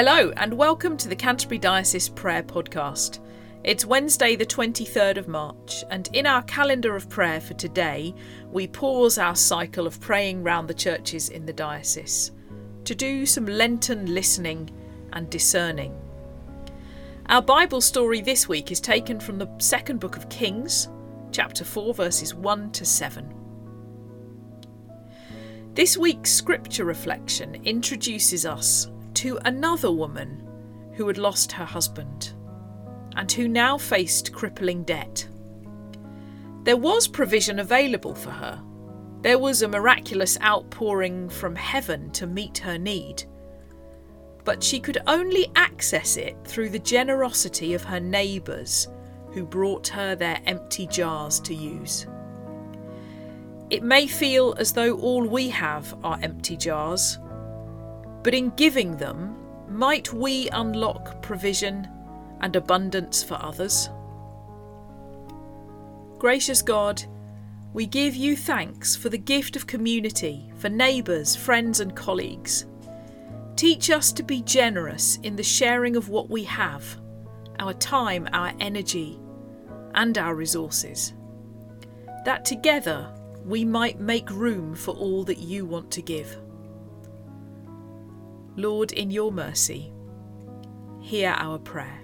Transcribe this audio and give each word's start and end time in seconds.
Hello, 0.00 0.30
and 0.36 0.54
welcome 0.54 0.96
to 0.96 1.08
the 1.08 1.16
Canterbury 1.16 1.58
Diocese 1.58 2.08
Prayer 2.08 2.44
Podcast. 2.44 3.18
It's 3.64 3.84
Wednesday, 3.84 4.36
the 4.36 4.46
23rd 4.46 5.16
of 5.16 5.26
March, 5.26 5.82
and 5.90 6.08
in 6.12 6.24
our 6.24 6.42
calendar 6.42 6.94
of 6.94 7.10
prayer 7.10 7.40
for 7.40 7.54
today, 7.54 8.14
we 8.52 8.68
pause 8.68 9.18
our 9.18 9.34
cycle 9.34 9.88
of 9.88 10.00
praying 10.00 10.44
round 10.44 10.68
the 10.68 10.72
churches 10.72 11.30
in 11.30 11.46
the 11.46 11.52
diocese 11.52 12.30
to 12.84 12.94
do 12.94 13.26
some 13.26 13.44
Lenten 13.44 14.14
listening 14.14 14.70
and 15.14 15.28
discerning. 15.30 16.00
Our 17.26 17.42
Bible 17.42 17.80
story 17.80 18.20
this 18.20 18.48
week 18.48 18.70
is 18.70 18.78
taken 18.78 19.18
from 19.18 19.36
the 19.36 19.50
second 19.58 19.98
book 19.98 20.16
of 20.16 20.28
Kings, 20.28 20.86
chapter 21.32 21.64
4, 21.64 21.92
verses 21.92 22.36
1 22.36 22.70
to 22.70 22.84
7. 22.84 23.34
This 25.74 25.98
week's 25.98 26.30
scripture 26.30 26.84
reflection 26.84 27.56
introduces 27.64 28.46
us 28.46 28.92
to 29.18 29.36
another 29.44 29.90
woman 29.90 30.48
who 30.94 31.08
had 31.08 31.18
lost 31.18 31.50
her 31.50 31.64
husband 31.64 32.34
and 33.16 33.32
who 33.32 33.48
now 33.48 33.76
faced 33.76 34.32
crippling 34.32 34.84
debt. 34.84 35.26
There 36.62 36.76
was 36.76 37.08
provision 37.08 37.58
available 37.58 38.14
for 38.14 38.30
her. 38.30 38.62
There 39.22 39.40
was 39.40 39.62
a 39.62 39.68
miraculous 39.68 40.38
outpouring 40.40 41.30
from 41.30 41.56
heaven 41.56 42.12
to 42.12 42.28
meet 42.28 42.58
her 42.58 42.78
need. 42.78 43.24
But 44.44 44.62
she 44.62 44.78
could 44.78 44.98
only 45.08 45.50
access 45.56 46.16
it 46.16 46.36
through 46.44 46.68
the 46.68 46.78
generosity 46.78 47.74
of 47.74 47.82
her 47.82 47.98
neighbours 47.98 48.86
who 49.32 49.44
brought 49.44 49.88
her 49.88 50.14
their 50.14 50.40
empty 50.46 50.86
jars 50.86 51.40
to 51.40 51.54
use. 51.54 52.06
It 53.68 53.82
may 53.82 54.06
feel 54.06 54.54
as 54.58 54.72
though 54.72 54.96
all 54.98 55.26
we 55.26 55.48
have 55.48 55.92
are 56.04 56.20
empty 56.22 56.56
jars, 56.56 57.18
but 58.28 58.34
in 58.34 58.50
giving 58.56 58.94
them, 58.98 59.34
might 59.70 60.12
we 60.12 60.50
unlock 60.50 61.22
provision 61.22 61.88
and 62.42 62.56
abundance 62.56 63.22
for 63.22 63.42
others? 63.42 63.88
Gracious 66.18 66.60
God, 66.60 67.02
we 67.72 67.86
give 67.86 68.14
you 68.14 68.36
thanks 68.36 68.94
for 68.94 69.08
the 69.08 69.16
gift 69.16 69.56
of 69.56 69.66
community, 69.66 70.52
for 70.56 70.68
neighbours, 70.68 71.34
friends, 71.34 71.80
and 71.80 71.96
colleagues. 71.96 72.66
Teach 73.56 73.88
us 73.88 74.12
to 74.12 74.22
be 74.22 74.42
generous 74.42 75.16
in 75.22 75.34
the 75.34 75.42
sharing 75.42 75.96
of 75.96 76.10
what 76.10 76.28
we 76.28 76.44
have 76.44 76.84
our 77.58 77.72
time, 77.72 78.28
our 78.34 78.52
energy, 78.60 79.18
and 79.94 80.18
our 80.18 80.34
resources. 80.34 81.14
That 82.26 82.44
together 82.44 83.10
we 83.42 83.64
might 83.64 84.00
make 84.00 84.30
room 84.30 84.74
for 84.74 84.94
all 84.96 85.24
that 85.24 85.38
you 85.38 85.64
want 85.64 85.90
to 85.92 86.02
give. 86.02 86.36
Lord, 88.58 88.90
in 88.90 89.12
your 89.12 89.30
mercy, 89.30 89.92
hear 91.00 91.30
our 91.30 91.60
prayer. 91.60 92.00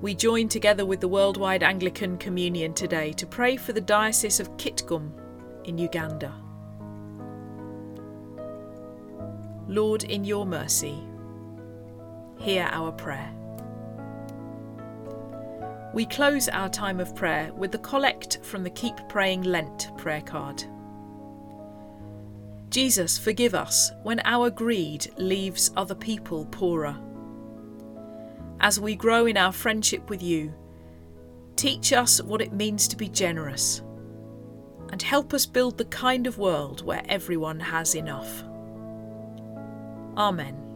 We 0.00 0.14
join 0.14 0.48
together 0.48 0.86
with 0.86 1.00
the 1.00 1.08
Worldwide 1.08 1.62
Anglican 1.62 2.16
Communion 2.16 2.72
today 2.72 3.12
to 3.12 3.26
pray 3.26 3.58
for 3.58 3.74
the 3.74 3.82
Diocese 3.82 4.40
of 4.40 4.56
Kitgum 4.56 5.10
in 5.64 5.76
Uganda. 5.76 6.32
Lord, 9.68 10.04
in 10.04 10.24
your 10.24 10.46
mercy, 10.46 10.98
hear 12.38 12.66
our 12.72 12.92
prayer. 12.92 13.30
We 15.92 16.06
close 16.06 16.48
our 16.48 16.70
time 16.70 16.98
of 16.98 17.14
prayer 17.14 17.52
with 17.52 17.72
the 17.72 17.78
collect 17.80 18.38
from 18.42 18.64
the 18.64 18.70
Keep 18.70 19.06
Praying 19.10 19.42
Lent 19.42 19.90
prayer 19.98 20.22
card. 20.22 20.64
Jesus, 22.70 23.18
forgive 23.18 23.54
us 23.54 23.90
when 24.02 24.20
our 24.24 24.50
greed 24.50 25.10
leaves 25.16 25.70
other 25.76 25.94
people 25.94 26.44
poorer. 26.46 26.96
As 28.60 28.78
we 28.78 28.94
grow 28.94 29.26
in 29.26 29.36
our 29.36 29.52
friendship 29.52 30.10
with 30.10 30.22
you, 30.22 30.52
teach 31.56 31.92
us 31.92 32.22
what 32.22 32.40
it 32.42 32.52
means 32.52 32.86
to 32.88 32.96
be 32.96 33.08
generous 33.08 33.82
and 34.90 35.02
help 35.02 35.34
us 35.34 35.46
build 35.46 35.78
the 35.78 35.84
kind 35.86 36.26
of 36.26 36.38
world 36.38 36.84
where 36.84 37.02
everyone 37.08 37.60
has 37.60 37.94
enough. 37.94 38.42
Amen. 40.16 40.67